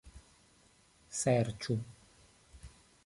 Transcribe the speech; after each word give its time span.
serĉu 1.19 1.77